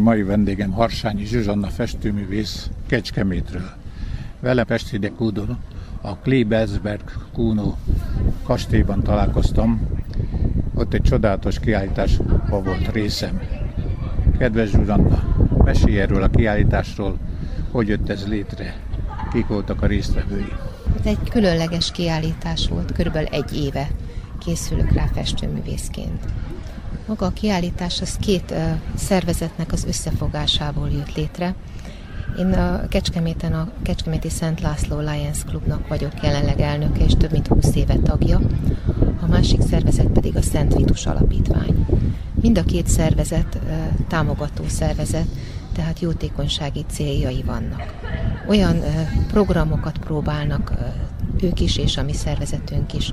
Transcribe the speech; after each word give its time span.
Mai 0.00 0.22
vendégem 0.22 0.70
Harsányi 0.70 1.24
Zsuzsanna 1.24 1.66
festőművész 1.66 2.70
Kecskemétről. 2.86 3.70
Vele 4.40 4.64
Pesti 4.64 5.12
Kúdon 5.16 5.58
a 6.00 6.16
Klebersberg 6.16 7.02
Kuno 7.32 7.74
kastélyban 8.42 9.02
találkoztam. 9.02 9.88
Ott 10.74 10.94
egy 10.94 11.02
csodálatos 11.02 11.58
kiállításban 11.58 12.62
volt 12.64 12.92
részem. 12.92 13.40
Kedves 14.38 14.70
Zsuzsanna, 14.70 15.22
mesélj 15.64 16.00
erről 16.00 16.22
a 16.22 16.30
kiállításról, 16.30 17.18
hogy 17.70 17.88
jött 17.88 18.08
ez 18.08 18.26
létre, 18.28 18.76
kik 19.32 19.46
voltak 19.46 19.82
a 19.82 19.86
résztvevői. 19.86 20.52
Ez 20.98 21.06
egy 21.06 21.30
különleges 21.30 21.90
kiállítás 21.90 22.68
volt, 22.68 22.92
körülbelül 22.92 23.28
egy 23.28 23.56
éve 23.56 23.88
készülök 24.38 24.92
rá 24.92 25.06
festőművészként. 25.06 26.24
Maga 27.10 27.26
a 27.26 27.30
kiállítás 27.30 28.00
az 28.00 28.16
két 28.16 28.54
szervezetnek 28.94 29.72
az 29.72 29.84
összefogásából 29.84 30.90
jött 30.90 31.14
létre. 31.14 31.54
Én 32.38 32.52
a 32.52 32.88
Kecskeméten 32.88 33.52
a 33.52 33.68
Kecskeméti 33.82 34.28
Szent 34.28 34.60
László 34.60 34.98
Lions 34.98 35.44
Klubnak 35.44 35.88
vagyok 35.88 36.12
jelenleg 36.22 36.60
elnöke, 36.60 37.04
és 37.04 37.12
több 37.18 37.30
mint 37.30 37.46
20 37.46 37.74
éve 37.74 37.94
tagja. 37.94 38.40
A 39.20 39.26
másik 39.26 39.60
szervezet 39.60 40.06
pedig 40.06 40.36
a 40.36 40.42
Szent 40.42 40.74
Vitus 40.74 41.06
Alapítvány. 41.06 41.86
Mind 42.34 42.58
a 42.58 42.64
két 42.64 42.86
szervezet 42.86 43.58
támogató 44.08 44.64
szervezet, 44.66 45.26
tehát 45.74 46.00
jótékonysági 46.00 46.84
céljai 46.90 47.42
vannak. 47.46 47.94
Olyan 48.48 48.82
programokat 49.28 49.98
próbálnak 49.98 50.72
ők 51.40 51.60
is, 51.60 51.76
és 51.76 51.96
a 51.96 52.02
mi 52.02 52.12
szervezetünk 52.12 52.94
is 52.94 53.12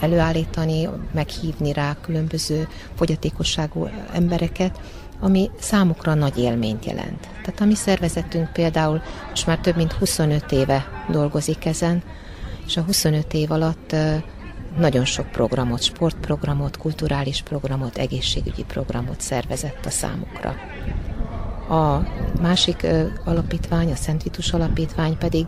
előállítani, 0.00 0.88
meghívni 1.12 1.72
rá 1.72 1.96
különböző 2.00 2.68
fogyatékosságú 2.94 3.88
embereket, 4.12 4.80
ami 5.20 5.50
számukra 5.60 6.14
nagy 6.14 6.38
élményt 6.38 6.84
jelent. 6.84 7.20
Tehát 7.20 7.60
a 7.60 7.64
mi 7.64 7.74
szervezetünk 7.74 8.52
például 8.52 9.02
most 9.28 9.46
már 9.46 9.58
több 9.58 9.76
mint 9.76 9.92
25 9.92 10.52
éve 10.52 10.86
dolgozik 11.10 11.64
ezen, 11.64 12.02
és 12.66 12.76
a 12.76 12.82
25 12.82 13.34
év 13.34 13.50
alatt 13.50 13.96
nagyon 14.78 15.04
sok 15.04 15.30
programot, 15.30 15.82
sportprogramot, 15.82 16.76
kulturális 16.76 17.42
programot, 17.42 17.98
egészségügyi 17.98 18.64
programot 18.64 19.20
szervezett 19.20 19.86
a 19.86 19.90
számukra. 19.90 20.54
A 21.68 22.02
másik 22.40 22.86
alapítvány, 23.24 23.90
a 23.90 23.96
Szent 23.96 24.22
Vitus 24.22 24.52
alapítvány 24.52 25.18
pedig 25.18 25.46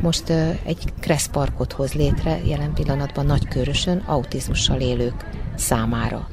most 0.00 0.30
egy 0.64 0.92
kresszparkot 1.00 1.72
hoz 1.72 1.92
létre 1.92 2.40
jelen 2.44 2.74
pillanatban 2.74 3.26
Nagykörösön 3.26 3.98
autizmussal 4.06 4.80
élők 4.80 5.28
számára. 5.56 6.28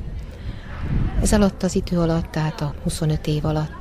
Ez 1.21 1.33
alatt 1.33 1.63
az 1.63 1.75
idő 1.75 1.99
alatt, 1.99 2.31
tehát 2.31 2.61
a 2.61 2.73
25 2.83 3.27
év 3.27 3.45
alatt 3.45 3.73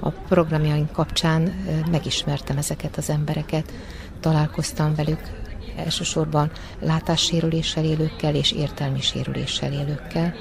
a 0.00 0.10
programjaink 0.10 0.92
kapcsán 0.92 1.42
megismertem 1.90 2.56
ezeket 2.56 2.96
az 2.96 3.10
embereket, 3.10 3.72
találkoztam 4.20 4.94
velük, 4.94 5.20
elsősorban 5.76 6.50
látássérüléssel 6.80 7.84
élőkkel 7.84 8.34
és 8.34 8.52
értelmi 8.52 9.00
sérüléssel 9.00 9.72
élőkkel, 9.72 10.34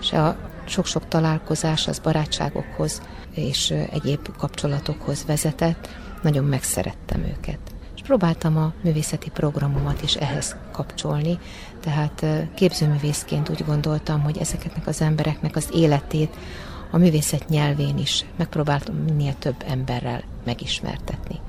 és 0.00 0.12
a 0.12 0.36
sok-sok 0.64 1.08
találkozás 1.08 1.88
az 1.88 1.98
barátságokhoz 1.98 3.02
és 3.34 3.70
egyéb 3.70 4.36
kapcsolatokhoz 4.36 5.24
vezetett, 5.24 5.88
nagyon 6.22 6.44
megszerettem 6.44 7.20
őket 7.20 7.71
és 8.02 8.08
próbáltam 8.08 8.56
a 8.56 8.72
művészeti 8.82 9.30
programomat 9.30 10.02
is 10.02 10.14
ehhez 10.14 10.56
kapcsolni, 10.72 11.38
tehát 11.80 12.26
képzőművészként 12.54 13.48
úgy 13.48 13.64
gondoltam, 13.64 14.20
hogy 14.20 14.38
ezeknek 14.38 14.86
az 14.86 15.00
embereknek 15.00 15.56
az 15.56 15.68
életét 15.72 16.36
a 16.90 16.98
művészet 16.98 17.48
nyelvén 17.48 17.98
is 17.98 18.24
megpróbáltam 18.36 18.94
minél 18.94 19.34
több 19.38 19.64
emberrel 19.66 20.22
megismertetni. 20.44 21.40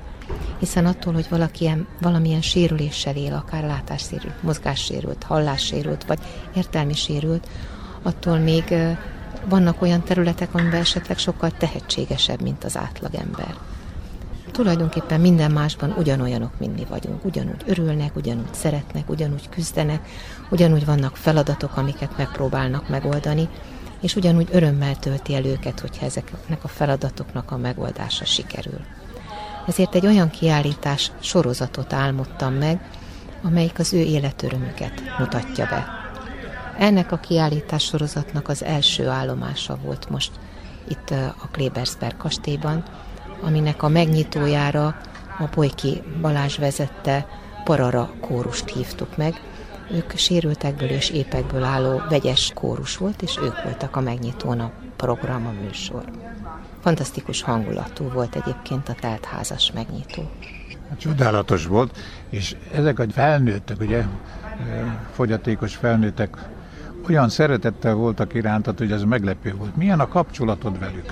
Hiszen 0.59 0.85
attól, 0.85 1.13
hogy 1.13 1.29
valaki 1.29 1.63
ilyen, 1.63 1.87
valamilyen 2.01 2.41
sérüléssel 2.41 3.15
él, 3.15 3.33
akár 3.33 3.63
látássérült, 3.63 4.43
mozgássérült, 4.43 5.23
hallássérült, 5.23 6.05
vagy 6.05 6.19
értelmi 6.55 6.93
sérült, 6.93 7.47
attól 8.01 8.37
még 8.37 8.75
vannak 9.49 9.81
olyan 9.81 10.03
területek, 10.03 10.53
amiben 10.53 10.79
esetleg 10.79 11.17
sokkal 11.17 11.51
tehetségesebb, 11.51 12.41
mint 12.41 12.63
az 12.63 12.77
átlagember 12.77 13.55
tulajdonképpen 14.53 15.21
minden 15.21 15.51
másban 15.51 15.95
ugyanolyanok, 15.97 16.59
mint 16.59 16.75
mi 16.75 16.85
vagyunk. 16.89 17.25
Ugyanúgy 17.25 17.63
örülnek, 17.65 18.15
ugyanúgy 18.15 18.53
szeretnek, 18.53 19.09
ugyanúgy 19.09 19.49
küzdenek, 19.49 20.07
ugyanúgy 20.49 20.85
vannak 20.85 21.15
feladatok, 21.15 21.77
amiket 21.77 22.17
megpróbálnak 22.17 22.89
megoldani, 22.89 23.49
és 24.01 24.15
ugyanúgy 24.15 24.47
örömmel 24.51 24.95
tölti 24.95 25.35
el 25.35 25.45
őket, 25.45 25.79
hogyha 25.79 26.05
ezeknek 26.05 26.63
a 26.63 26.67
feladatoknak 26.67 27.51
a 27.51 27.57
megoldása 27.57 28.25
sikerül. 28.25 28.79
Ezért 29.67 29.95
egy 29.95 30.05
olyan 30.05 30.29
kiállítás 30.29 31.11
sorozatot 31.19 31.93
álmodtam 31.93 32.53
meg, 32.53 32.89
amelyik 33.43 33.79
az 33.79 33.93
ő 33.93 33.99
életörömüket 33.99 35.01
mutatja 35.19 35.65
be. 35.65 35.87
Ennek 36.77 37.11
a 37.11 37.17
kiállítás 37.17 37.83
sorozatnak 37.83 38.47
az 38.49 38.63
első 38.63 39.07
állomása 39.07 39.77
volt 39.83 40.09
most 40.09 40.31
itt 40.87 41.09
a 41.41 41.47
Klebersberg 41.51 42.17
kastélyban, 42.17 42.83
aminek 43.43 43.83
a 43.83 43.87
megnyitójára 43.87 44.95
a 45.39 45.43
Polyki 45.43 46.01
Balázs 46.21 46.57
vezette 46.57 47.27
Parara 47.63 48.11
kórust 48.19 48.69
hívtuk 48.69 49.17
meg. 49.17 49.41
Ők 49.91 50.11
sérültekből 50.15 50.89
és 50.89 51.09
épekből 51.09 51.63
álló 51.63 52.01
vegyes 52.09 52.51
kórus 52.55 52.97
volt, 52.97 53.21
és 53.21 53.37
ők 53.43 53.63
voltak 53.63 53.95
a 53.95 54.01
megnyitón 54.01 54.59
a 54.59 54.71
program, 54.95 55.45
a 55.45 55.63
műsor. 55.63 56.03
Fantasztikus 56.81 57.41
hangulatú 57.41 58.09
volt 58.09 58.35
egyébként 58.35 58.89
a 58.89 58.93
teltházas 58.93 59.71
megnyitó. 59.71 60.31
Csodálatos 60.97 61.65
volt, 61.65 61.97
és 62.29 62.55
ezek 62.73 62.99
a 62.99 63.05
felnőttek, 63.11 63.79
ugye, 63.79 64.05
fogyatékos 65.11 65.75
felnőttek 65.75 66.37
olyan 67.09 67.29
szeretettel 67.29 67.93
voltak 67.93 68.33
irántad, 68.33 68.77
hogy 68.77 68.91
ez 68.91 69.03
meglepő 69.03 69.53
volt. 69.57 69.75
Milyen 69.75 69.99
a 69.99 70.07
kapcsolatod 70.07 70.79
velük? 70.79 71.11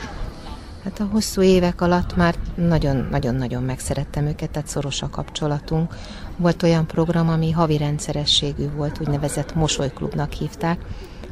Hát 0.84 1.00
a 1.00 1.08
hosszú 1.12 1.42
évek 1.42 1.82
alatt 1.82 2.16
már 2.16 2.36
nagyon-nagyon-nagyon 2.56 3.64
megszerettem 3.64 4.26
őket, 4.26 4.50
tehát 4.50 4.68
szoros 4.68 5.02
a 5.02 5.10
kapcsolatunk. 5.10 5.96
Volt 6.38 6.64
olyan 6.64 6.88
program, 6.88 7.30
ami 7.30 7.52
havi 7.52 7.78
rendszerességű 7.78 8.70
volt, 8.76 9.00
úgynevezett 9.00 9.56
mosolyklubnak 9.56 10.32
hívták, 10.32 10.86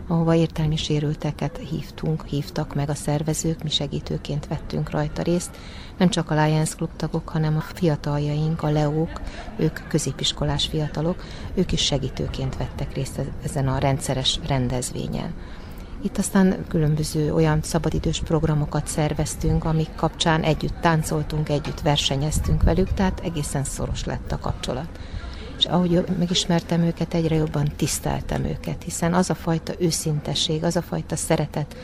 ahova 0.08 0.36
értelmi 0.36 0.76
sérülteket 0.76 1.58
hívtunk, 1.70 2.26
hívtak 2.26 2.76
meg 2.76 2.90
a 2.90 2.94
szervezők, 2.94 3.64
mi 3.64 3.70
segítőként 3.70 4.48
vettünk 4.48 4.90
rajta 4.90 5.22
részt. 5.22 5.58
Nem 5.98 6.10
csak 6.10 6.32
a 6.32 6.44
Lions 6.44 6.76
Club 6.76 6.96
tagok, 6.96 7.30
hanem 7.30 7.56
a 7.58 7.74
fiataljaink, 7.74 8.64
a 8.64 8.70
Leók, 8.70 9.22
ők 9.58 9.88
középiskolás 9.88 10.68
fiatalok, 10.68 11.24
ők 11.54 11.72
is 11.72 11.82
segítőként 11.82 12.58
vettek 12.58 12.94
részt 12.94 13.22
ezen 13.44 13.68
a 13.68 13.78
rendszeres 13.78 14.40
rendezvényen. 14.48 15.34
Itt 16.02 16.18
aztán 16.18 16.66
különböző 16.68 17.34
olyan 17.34 17.60
szabadidős 17.62 18.20
programokat 18.20 18.88
szerveztünk, 18.88 19.66
amik 19.66 19.90
kapcsán 19.96 20.44
együtt 20.44 20.82
táncoltunk, 20.82 21.50
együtt 21.50 21.82
versenyeztünk 21.82 22.64
velük, 22.64 22.94
tehát 22.94 23.20
egészen 23.24 23.64
szoros 23.64 24.06
lett 24.06 24.32
a 24.32 24.40
kapcsolat. 24.40 25.00
És 25.58 25.66
ahogy 25.66 26.04
megismertem 26.20 26.82
őket, 26.82 27.14
egyre 27.14 27.36
jobban 27.36 27.72
tiszteltem 27.76 28.44
őket, 28.44 28.84
hiszen 28.84 29.14
az 29.14 29.30
a 29.30 29.36
fajta 29.36 29.74
őszintesség, 29.80 30.64
az 30.64 30.76
a 30.76 30.82
fajta 30.82 31.16
szeretet, 31.16 31.76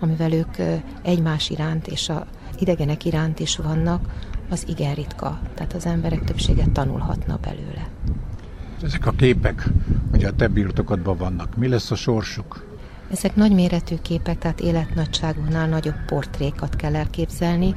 amivel 0.00 0.32
ők 0.32 0.56
egymás 1.02 1.50
iránt 1.50 1.86
és 1.86 2.08
a 2.08 2.26
idegenek 2.58 3.04
iránt 3.04 3.40
is 3.40 3.56
vannak, 3.56 4.08
az 4.50 4.64
igen 4.68 4.94
ritka. 4.94 5.40
Tehát 5.54 5.72
az 5.72 5.86
emberek 5.86 6.24
többsége 6.24 6.64
tanulhatna 6.72 7.38
belőle. 7.42 7.88
Ezek 8.82 9.06
a 9.06 9.10
képek, 9.10 9.68
hogy 10.10 10.24
a 10.24 10.32
te 10.32 10.48
birtokodban 10.48 11.16
vannak, 11.16 11.56
mi 11.56 11.68
lesz 11.68 11.90
a 11.90 11.94
sorsuk? 11.94 12.69
Ezek 13.10 13.36
nagyméretű 13.36 13.96
képek, 14.02 14.38
tehát 14.38 14.60
életnagyságúnál 14.60 15.68
nagyobb 15.68 16.04
portrékat 16.06 16.76
kell 16.76 16.96
elképzelni, 16.96 17.72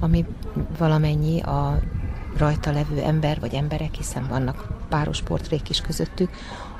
ami 0.00 0.24
valamennyi 0.78 1.40
a 1.40 1.80
rajta 2.36 2.72
levő 2.72 3.00
ember 3.00 3.40
vagy 3.40 3.54
emberek, 3.54 3.94
hiszen 3.94 4.26
vannak 4.28 4.66
páros 4.88 5.22
portrék 5.22 5.70
is 5.70 5.80
közöttük, 5.80 6.30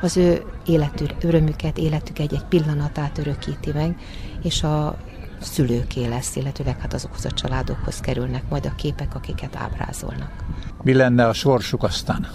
az 0.00 0.16
ő 0.16 0.44
életű 0.66 1.04
örömüket, 1.20 1.78
életük 1.78 2.18
egy-egy 2.18 2.44
pillanatát 2.44 3.18
örökíti 3.18 3.72
meg, 3.72 3.98
és 4.42 4.62
a 4.62 4.96
szülőké 5.40 6.06
lesz, 6.06 6.36
illetőleg 6.36 6.80
hát 6.80 6.94
azokhoz 6.94 7.24
a 7.24 7.30
családokhoz 7.30 8.00
kerülnek 8.00 8.48
majd 8.48 8.66
a 8.66 8.74
képek, 8.76 9.14
akiket 9.14 9.56
ábrázolnak. 9.56 10.30
Mi 10.82 10.94
lenne 10.94 11.26
a 11.26 11.32
sorsuk 11.32 11.82
aztán? 11.82 12.28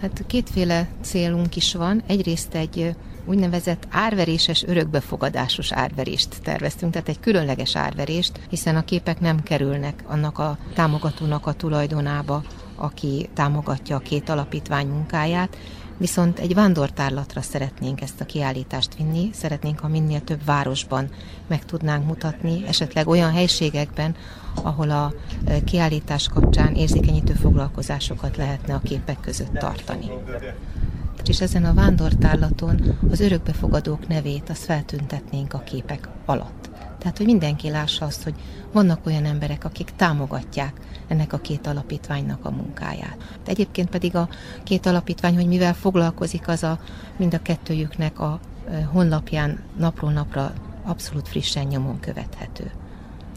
Hát 0.00 0.24
kétféle 0.26 0.88
célunk 1.00 1.56
is 1.56 1.74
van. 1.74 2.02
Egyrészt 2.06 2.54
egy 2.54 2.94
úgynevezett 3.24 3.86
árveréses, 3.90 4.62
örökbefogadásos 4.62 5.72
árverést 5.72 6.42
terveztünk, 6.42 6.92
tehát 6.92 7.08
egy 7.08 7.20
különleges 7.20 7.76
árverést, 7.76 8.40
hiszen 8.48 8.76
a 8.76 8.84
képek 8.84 9.20
nem 9.20 9.42
kerülnek 9.42 10.04
annak 10.06 10.38
a 10.38 10.58
támogatónak 10.74 11.46
a 11.46 11.52
tulajdonába, 11.52 12.42
aki 12.76 13.28
támogatja 13.34 13.96
a 13.96 13.98
két 13.98 14.28
alapítvány 14.28 14.86
munkáját. 14.86 15.56
Viszont 16.00 16.38
egy 16.38 16.54
vándortárlatra 16.54 17.40
szeretnénk 17.40 18.00
ezt 18.00 18.20
a 18.20 18.24
kiállítást 18.24 18.96
vinni, 18.96 19.30
szeretnénk, 19.32 19.78
ha 19.78 19.88
minél 19.88 20.20
több 20.20 20.44
városban 20.44 21.08
meg 21.46 21.64
tudnánk 21.64 22.06
mutatni, 22.06 22.62
esetleg 22.66 23.08
olyan 23.08 23.32
helységekben, 23.32 24.14
ahol 24.62 24.90
a 24.90 25.12
kiállítás 25.64 26.28
kapcsán 26.28 26.74
érzékenyítő 26.74 27.32
foglalkozásokat 27.32 28.36
lehetne 28.36 28.74
a 28.74 28.80
képek 28.80 29.20
között 29.20 29.52
tartani. 29.52 30.10
És 31.26 31.40
ezen 31.40 31.64
a 31.64 31.74
vándortárlaton 31.74 32.98
az 33.10 33.20
örökbefogadók 33.20 34.08
nevét 34.08 34.50
azt 34.50 34.64
feltüntetnénk 34.64 35.54
a 35.54 35.58
képek 35.58 36.08
alatt. 36.24 36.69
Tehát, 37.00 37.16
hogy 37.16 37.26
mindenki 37.26 37.70
lássa 37.70 38.04
azt, 38.04 38.22
hogy 38.22 38.34
vannak 38.72 39.06
olyan 39.06 39.24
emberek, 39.24 39.64
akik 39.64 39.90
támogatják 39.96 40.72
ennek 41.08 41.32
a 41.32 41.38
két 41.38 41.66
alapítványnak 41.66 42.44
a 42.44 42.50
munkáját. 42.50 43.16
De 43.44 43.50
egyébként 43.50 43.88
pedig 43.88 44.16
a 44.16 44.28
két 44.62 44.86
alapítvány, 44.86 45.34
hogy 45.34 45.46
mivel 45.46 45.74
foglalkozik, 45.74 46.48
az 46.48 46.62
a 46.62 46.78
mind 47.16 47.34
a 47.34 47.42
kettőjüknek 47.42 48.20
a 48.20 48.40
honlapján 48.92 49.58
napról 49.78 50.12
napra 50.12 50.52
abszolút 50.84 51.28
frissen 51.28 51.66
nyomon 51.66 52.00
követhető. 52.00 52.70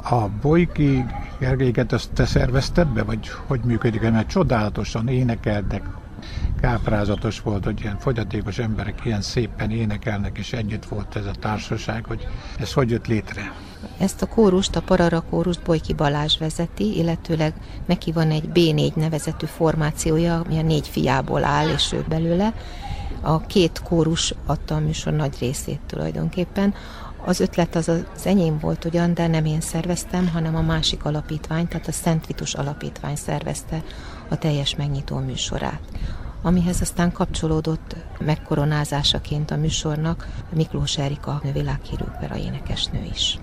A 0.04 0.28
Bolyki 0.42 1.06
Gergelyeket 1.40 1.92
azt 1.92 2.12
te 2.12 2.26
szervezted 2.26 2.88
be, 2.88 3.04
vagy 3.04 3.30
hogy 3.48 3.60
működik? 3.64 4.02
Mert 4.02 4.28
csodálatosan 4.28 5.08
énekeltek, 5.08 5.84
káprázatos 6.64 7.42
volt, 7.42 7.64
hogy 7.64 7.82
ilyen 7.82 7.98
fogyatékos 7.98 8.58
emberek 8.58 9.06
ilyen 9.06 9.22
szépen 9.22 9.72
énekelnek, 9.72 10.38
és 10.38 10.54
együtt 10.54 10.86
volt 10.86 11.16
ez 11.16 11.26
a 11.26 11.32
társaság, 11.40 12.06
hogy 12.06 12.28
ez 12.60 12.74
hogy 12.74 12.90
jött 12.90 13.08
létre? 13.08 13.54
Ezt 13.98 14.22
a 14.22 14.28
kórust, 14.28 14.76
a 14.76 14.82
Parara 14.82 15.22
kórust 15.22 15.62
Bolyki 15.64 15.94
Balázs 15.94 16.38
vezeti, 16.38 16.98
illetőleg 16.98 17.54
neki 17.86 18.12
van 18.12 18.32
egy 18.32 18.50
B4 18.54 18.94
nevezetű 18.94 19.46
formációja, 19.46 20.40
ami 20.40 20.58
a 20.58 20.62
négy 20.62 20.88
fiából 20.88 21.44
áll, 21.44 21.70
és 21.70 21.92
ő 21.92 22.06
belőle. 22.10 22.54
A 23.22 23.40
két 23.40 23.82
kórus 23.82 24.34
adta 24.46 24.76
a 24.76 24.80
műsor 24.80 25.14
nagy 25.14 25.36
részét 25.40 25.80
tulajdonképpen. 25.88 26.74
Az 27.26 27.40
ötlet 27.40 27.76
az 27.76 27.90
az 27.90 28.26
enyém 28.26 28.60
volt 28.60 28.86
ugyan, 28.86 29.14
de 29.14 29.28
nem 29.28 29.46
én 29.46 29.62
szerveztem, 29.62 30.28
hanem 30.28 30.56
a 30.56 30.62
másik 30.62 31.06
alapítvány, 31.06 31.68
tehát 31.68 31.88
a 31.88 31.92
Szent 31.92 32.28
Vitus 32.28 32.54
alapítvány 32.54 33.16
szervezte 33.16 33.84
a 34.30 34.38
teljes 34.38 34.76
megnyitó 34.76 35.18
műsorát 35.18 35.82
amihez 36.44 36.82
aztán 36.82 37.12
kapcsolódott 37.12 37.96
megkoronázásaként 38.20 39.52
a 39.52 39.56
műsornak 39.56 40.28
Miklós 40.56 40.98
Erika 40.98 41.42
világhírű 41.54 42.04
opera 42.16 42.38
énekesnő 42.38 43.04
is. 43.12 43.40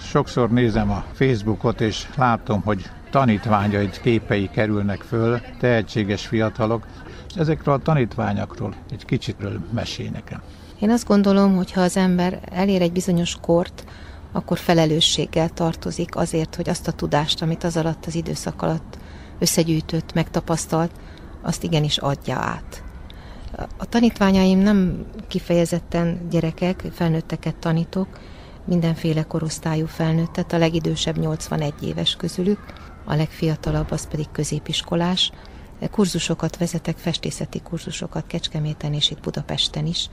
Sokszor 0.00 0.50
nézem 0.50 0.90
a 0.90 1.04
Facebookot, 1.12 1.80
és 1.80 2.06
látom, 2.16 2.62
hogy 2.62 2.90
tanítványaid 3.10 4.00
képei 4.00 4.50
kerülnek 4.50 5.00
föl, 5.00 5.40
tehetséges 5.58 6.26
fiatalok, 6.26 6.86
és 7.28 7.34
ezekről 7.34 7.74
a 7.74 7.78
tanítványokról 7.78 8.74
egy 8.90 9.04
kicsit 9.04 9.36
mesél 9.72 10.10
nekem. 10.10 10.42
Én 10.80 10.90
azt 10.90 11.06
gondolom, 11.06 11.56
hogy 11.56 11.72
ha 11.72 11.80
az 11.80 11.96
ember 11.96 12.40
elér 12.52 12.82
egy 12.82 12.92
bizonyos 12.92 13.36
kort, 13.40 13.84
akkor 14.32 14.58
felelősséggel 14.58 15.48
tartozik 15.48 16.16
azért, 16.16 16.54
hogy 16.54 16.68
azt 16.68 16.88
a 16.88 16.92
tudást, 16.92 17.42
amit 17.42 17.64
az 17.64 17.76
alatt 17.76 18.06
az 18.06 18.14
időszak 18.14 18.62
alatt 18.62 18.98
összegyűjtött, 19.38 20.12
megtapasztalt, 20.12 20.90
azt 21.46 21.62
igenis 21.62 21.98
adja 21.98 22.36
át. 22.36 22.82
A 23.76 23.84
tanítványaim 23.84 24.58
nem 24.58 25.06
kifejezetten 25.28 26.28
gyerekek, 26.30 26.82
felnőtteket 26.92 27.56
tanítok, 27.56 28.08
mindenféle 28.64 29.22
korosztályú 29.22 29.86
felnőttet, 29.86 30.52
a 30.52 30.58
legidősebb 30.58 31.18
81 31.18 31.74
éves 31.82 32.16
közülük, 32.16 32.60
a 33.04 33.14
legfiatalabb 33.14 33.90
az 33.90 34.08
pedig 34.08 34.26
középiskolás. 34.32 35.32
Kurzusokat 35.90 36.56
vezetek, 36.56 36.96
festészeti 36.96 37.60
kurzusokat 37.60 38.26
Kecskeméten 38.26 38.92
és 38.92 39.10
itt 39.10 39.20
Budapesten 39.20 39.86
is, 39.86 40.10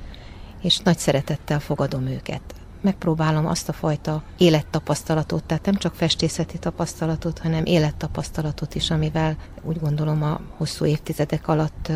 és 0.62 0.80
nagy 0.80 0.97
szeretettel 0.97 1.59
fogadom 1.59 2.07
őket 2.07 2.62
megpróbálom 2.83 3.45
azt 3.45 3.69
a 3.69 3.74
fajta 3.74 4.24
élettapasztalatot, 4.38 5.44
tehát 5.44 5.65
nem 5.65 5.75
csak 5.75 5.95
festészeti 5.95 6.57
tapasztalatot, 6.57 7.39
hanem 7.39 7.65
élettapasztalatot 7.65 8.75
is, 8.75 8.89
amivel 8.91 9.35
úgy 9.62 9.80
gondolom 9.80 10.24
a 10.24 10.39
hosszú 10.57 10.85
évtizedek 10.85 11.47
alatt 11.47 11.91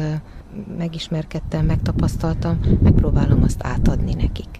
megismerkedtem, 0.77 1.65
megtapasztaltam, 1.65 2.59
megpróbálom 2.81 3.43
azt 3.43 3.63
átadni 3.63 4.13
nekik. 4.13 4.59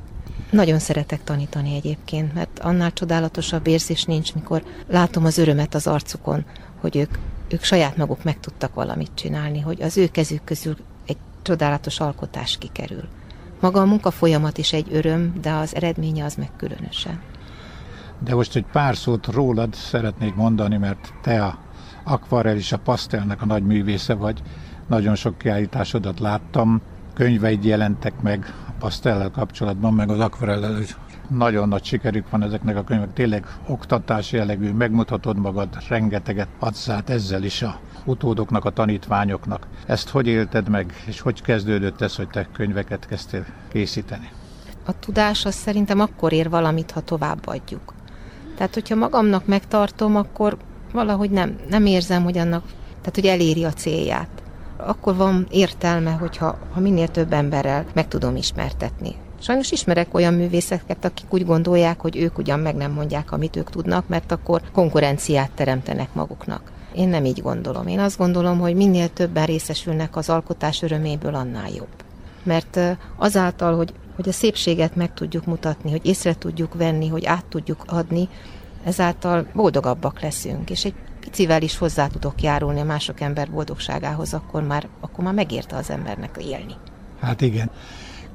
Nagyon 0.52 0.80
szeretek 0.80 1.24
tanítani 1.24 1.76
egyébként, 1.76 2.34
mert 2.34 2.60
annál 2.60 2.94
csodálatosabb 2.94 3.68
érzés 3.68 4.04
nincs, 4.04 4.34
mikor 4.34 4.64
látom 4.88 5.26
az 5.26 5.38
örömet 5.38 5.76
az 5.76 5.88
arcukon, 5.88 6.46
hogy 6.80 6.96
ők, 6.96 7.18
ők 7.50 7.64
saját 7.64 7.98
maguk 7.98 8.24
meg 8.24 8.40
tudtak 8.40 8.74
valamit 8.74 9.12
csinálni, 9.14 9.60
hogy 9.60 9.82
az 9.82 9.98
ő 9.98 10.08
kezük 10.08 10.44
közül 10.44 10.76
egy 11.06 11.18
csodálatos 11.42 12.00
alkotás 12.00 12.58
kikerül. 12.58 13.08
Maga 13.60 13.82
a 13.82 13.86
munkafolyamat 13.86 14.58
is 14.58 14.74
egy 14.74 14.88
öröm, 14.92 15.34
de 15.42 15.52
az 15.52 15.76
eredménye 15.76 16.26
az 16.26 16.36
meg 16.36 16.50
különösen. 16.58 17.22
De 18.20 18.36
most 18.36 18.56
egy 18.56 18.66
pár 18.72 18.96
szót 18.96 19.26
rólad 19.26 19.74
szeretnék 19.74 20.36
mondani, 20.36 20.78
mert 20.78 21.14
te 21.22 21.44
a 21.44 21.58
akvarel 22.04 22.56
és 22.56 22.72
a 22.72 22.78
pasztelnek 22.78 23.42
a 23.42 23.46
nagy 23.46 23.64
művésze 23.64 24.14
vagy. 24.14 24.42
Nagyon 24.88 25.16
sok 25.16 25.38
kiállításodat 25.38 26.20
láttam, 26.20 26.82
könyveid 27.14 27.64
jelentek 27.64 28.22
meg 28.22 28.54
a 28.68 28.72
pasztellel 28.80 29.30
kapcsolatban, 29.30 29.94
meg 29.94 30.10
az 30.10 30.20
akvarellel 30.20 30.82
nagyon 31.30 31.68
nagy 31.68 31.84
sikerük 31.84 32.30
van 32.30 32.44
ezeknek 32.44 32.78
a 32.78 32.84
könyvek, 32.84 33.14
tényleg 33.14 33.46
oktatás 33.68 34.32
jellegű, 34.32 34.72
megmutatod 34.72 35.38
magad, 35.38 35.78
rengeteget 35.90 36.48
adsz 36.60 36.90
át 36.90 37.10
ezzel 37.10 37.44
is 37.44 37.62
a 37.62 37.80
utódoknak, 38.08 38.66
a 38.66 38.70
tanítványoknak. 38.70 39.68
Ezt 39.86 40.10
hogy 40.10 40.28
élted 40.28 40.70
meg, 40.70 41.04
és 41.06 41.20
hogy 41.20 41.42
kezdődött 41.42 42.02
ez, 42.02 42.16
hogy 42.16 42.28
te 42.28 42.48
könyveket 42.54 43.08
kezdtél 43.08 43.46
készíteni? 43.72 44.30
A 44.86 45.00
tudás 45.00 45.46
az 45.46 45.56
szerintem 45.56 46.00
akkor 46.00 46.34
ér 46.34 46.50
valamit, 46.50 46.92
ha 46.92 47.02
továbbadjuk. 47.02 47.94
Tehát, 48.58 48.74
hogyha 48.74 48.96
magamnak 48.96 49.46
megtartom, 49.46 50.16
akkor 50.16 50.58
valahogy 50.92 51.30
nem, 51.30 51.56
nem 51.70 51.86
érzem, 51.86 52.24
hogy 52.24 52.38
annak, 52.38 52.64
tehát, 53.00 53.16
hogy 53.16 53.26
eléri 53.26 53.64
a 53.64 53.74
célját. 53.74 54.30
Akkor 54.78 55.16
van 55.16 55.48
értelme, 55.52 56.12
hogyha 56.12 56.58
ha 56.74 56.80
minél 56.80 57.08
több 57.08 57.34
emberrel 57.34 57.86
meg 57.94 58.08
tudom 58.08 58.36
ismertetni. 58.36 59.16
Sajnos 59.40 59.72
ismerek 59.72 60.14
olyan 60.14 60.34
művészeket, 60.34 61.06
akik 61.06 61.34
úgy 61.34 61.46
gondolják, 61.46 62.02
hogy 62.02 62.18
ők 62.18 62.38
ugyan 62.38 62.60
meg 62.60 62.76
nem 62.76 62.92
mondják, 62.92 63.32
amit 63.32 63.56
ők 63.56 63.70
tudnak, 63.70 64.08
mert 64.08 64.32
akkor 64.32 64.62
konkurenciát 64.72 65.52
teremtenek 65.52 66.14
maguknak. 66.14 66.72
Én 66.98 67.10
nem 67.10 67.26
így 67.26 67.42
gondolom. 67.42 67.88
Én 67.88 68.00
azt 68.00 68.18
gondolom, 68.18 68.60
hogy 68.60 68.76
minél 68.76 69.14
többen 69.14 69.46
részesülnek 69.46 70.16
az 70.16 70.30
alkotás 70.30 70.82
öröméből, 70.82 71.36
annál 71.36 71.70
jobb. 71.70 72.04
Mert 72.44 72.80
azáltal, 73.16 73.76
hogy, 73.76 73.94
hogy 74.16 74.30
a 74.30 74.32
szépséget 74.32 74.96
meg 74.96 75.14
tudjuk 75.14 75.46
mutatni, 75.46 75.92
hogy 75.92 76.06
észre 76.06 76.36
tudjuk 76.36 76.74
venni, 76.74 77.08
hogy 77.08 77.26
át 77.26 77.46
tudjuk 77.46 77.84
adni, 77.88 78.30
ezáltal 78.84 79.48
boldogabbak 79.54 80.22
leszünk, 80.22 80.70
és 80.70 80.86
egy 80.86 80.94
picivel 81.20 81.62
is 81.62 81.78
hozzá 81.78 82.08
tudok 82.08 82.42
járulni 82.42 82.80
a 82.80 82.84
mások 82.84 83.22
ember 83.22 83.52
boldogságához, 83.52 84.34
akkor 84.34 84.64
már, 84.64 84.88
akkor 85.00 85.24
már 85.24 85.34
megérte 85.34 85.76
az 85.76 85.90
embernek 85.90 86.38
élni. 86.42 86.74
Hát 87.20 87.42
igen. 87.42 87.70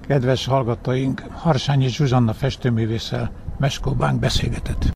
Kedves 0.07 0.47
hallgatóink, 0.47 1.23
Harsányi 1.31 1.89
Zsuzsanna 1.89 2.33
festőművésszel 2.33 3.31
Meskó 3.59 3.93
Bánk 3.93 4.21
beszélgetett. 4.21 4.85